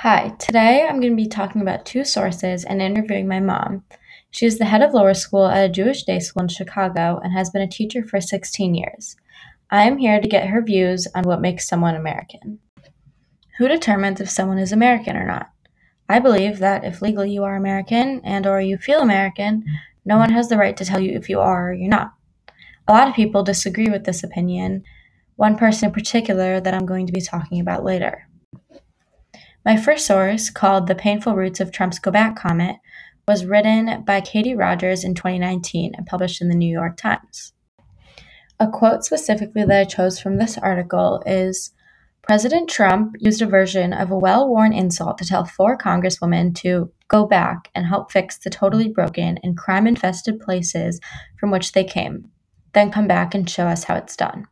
[0.00, 3.82] Hi, today I'm going to be talking about two sources and interviewing my mom.
[4.30, 7.32] She is the head of lower school at a Jewish day school in Chicago and
[7.32, 9.16] has been a teacher for 16 years.
[9.70, 12.58] I am here to get her views on what makes someone American.
[13.56, 15.48] Who determines if someone is American or not?
[16.10, 19.64] I believe that if legally you are American and or you feel American,
[20.04, 22.12] no one has the right to tell you if you are or you're not.
[22.86, 24.84] A lot of people disagree with this opinion,
[25.36, 28.28] one person in particular that I'm going to be talking about later.
[29.66, 32.76] My first source, called The Painful Roots of Trump's Go Back comment,
[33.26, 37.52] was written by Katie Rogers in 2019 and published in the New York Times.
[38.60, 41.72] A quote specifically that I chose from this article is
[42.22, 46.92] President Trump used a version of a well worn insult to tell four congresswomen to
[47.08, 51.00] go back and help fix the totally broken and crime infested places
[51.40, 52.30] from which they came,
[52.72, 54.46] then come back and show us how it's done.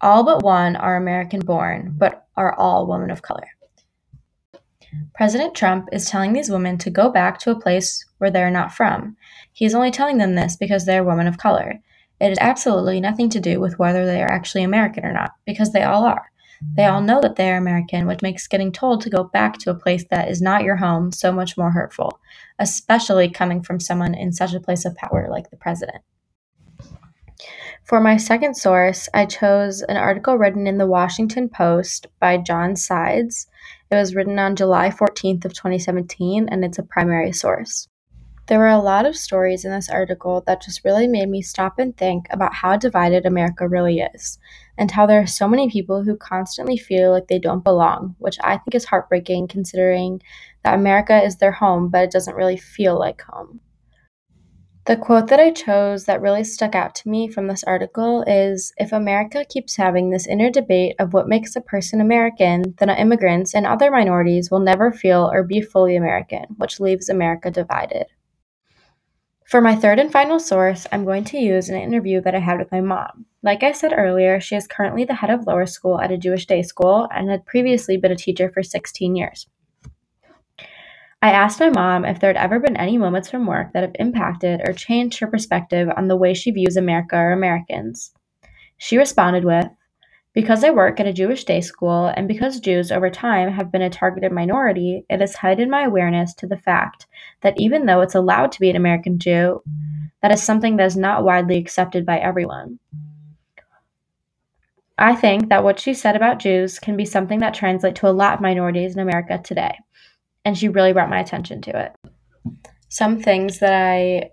[0.00, 3.48] All but one are American born, but are all women of color.
[5.14, 8.50] President Trump is telling these women to go back to a place where they are
[8.50, 9.16] not from.
[9.52, 11.80] He is only telling them this because they are women of color.
[12.20, 15.72] It has absolutely nothing to do with whether they are actually American or not, because
[15.72, 16.30] they all are.
[16.76, 19.70] They all know that they are American, which makes getting told to go back to
[19.70, 22.20] a place that is not your home so much more hurtful,
[22.58, 26.02] especially coming from someone in such a place of power like the president.
[27.84, 32.76] For my second source, I chose an article written in the Washington Post by John
[32.76, 33.48] Sides.
[33.92, 37.88] It was written on July 14th of 2017 and it's a primary source.
[38.46, 41.78] There were a lot of stories in this article that just really made me stop
[41.78, 44.38] and think about how divided America really is,
[44.78, 48.38] and how there are so many people who constantly feel like they don't belong, which
[48.42, 50.22] I think is heartbreaking considering
[50.64, 53.60] that America is their home, but it doesn't really feel like home.
[54.92, 58.74] The quote that I chose that really stuck out to me from this article is
[58.76, 63.54] If America keeps having this inner debate of what makes a person American, then immigrants
[63.54, 68.04] and other minorities will never feel or be fully American, which leaves America divided.
[69.46, 72.58] For my third and final source, I'm going to use an interview that I had
[72.58, 73.24] with my mom.
[73.42, 76.44] Like I said earlier, she is currently the head of lower school at a Jewish
[76.44, 79.46] day school and had previously been a teacher for 16 years.
[81.24, 83.94] I asked my mom if there had ever been any moments from work that have
[84.00, 88.10] impacted or changed her perspective on the way she views America or Americans.
[88.76, 89.68] She responded with,
[90.32, 93.82] because I work at a Jewish day school and because Jews over time have been
[93.82, 97.06] a targeted minority, it has heightened my awareness to the fact
[97.42, 99.62] that even though it's allowed to be an American Jew,
[100.22, 102.80] that is something that is not widely accepted by everyone.
[104.98, 108.10] I think that what she said about Jews can be something that translates to a
[108.10, 109.78] lot of minorities in America today
[110.44, 111.94] and she really brought my attention to it.
[112.88, 114.30] Some things that I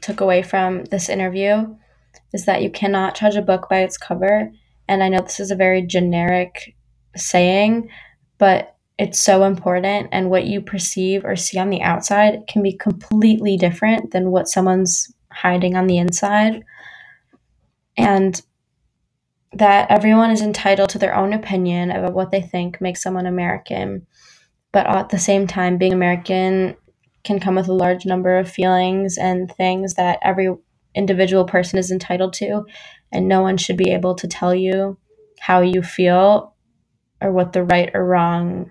[0.00, 1.76] took away from this interview
[2.32, 4.50] is that you cannot judge a book by its cover.
[4.88, 6.76] And I know this is a very generic
[7.16, 7.90] saying,
[8.38, 10.08] but it's so important.
[10.12, 14.48] And what you perceive or see on the outside can be completely different than what
[14.48, 16.62] someone's hiding on the inside.
[17.96, 18.40] And
[19.52, 24.06] that everyone is entitled to their own opinion about what they think makes someone American
[24.76, 26.76] but at the same time, being American
[27.24, 30.54] can come with a large number of feelings and things that every
[30.94, 32.62] individual person is entitled to,
[33.10, 34.98] and no one should be able to tell you
[35.40, 36.54] how you feel
[37.22, 38.70] or what the right or wrong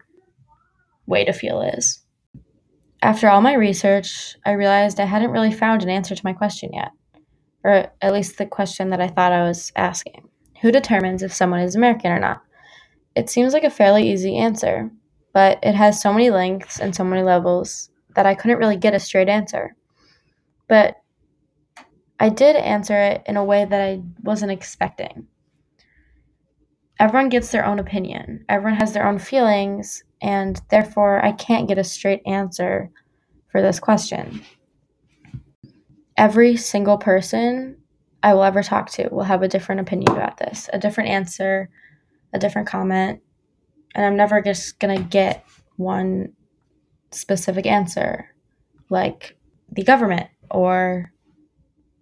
[1.07, 2.05] way to feel is.
[3.01, 6.69] After all my research, I realized I hadn't really found an answer to my question
[6.71, 6.91] yet,
[7.63, 10.29] or at least the question that I thought I was asking.
[10.61, 12.43] Who determines if someone is American or not?
[13.15, 14.91] It seems like a fairly easy answer,
[15.35, 18.93] but it has so many lengths and so many levels that I couldn't really get
[18.93, 19.75] a straight answer.
[20.69, 20.95] But
[22.21, 25.27] I did answer it in a way that I wasn't expecting.
[27.01, 31.77] Everyone gets their own opinion, everyone has their own feelings, and therefore I can't get
[31.77, 32.89] a straight answer
[33.51, 34.41] for this question.
[36.15, 37.75] Every single person
[38.23, 41.69] I will ever talk to will have a different opinion about this, a different answer,
[42.31, 43.19] a different comment,
[43.95, 45.45] and I'm never just going to get
[45.77, 46.33] one
[47.11, 48.29] specific answer
[48.89, 49.37] like
[49.71, 51.11] the government or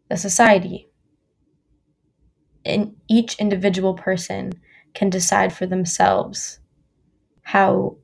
[0.10, 0.90] the society.
[2.66, 4.54] And each individual person
[4.94, 6.60] can decide for themselves
[7.44, 7.98] how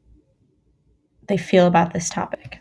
[1.27, 2.58] they feel about this topic.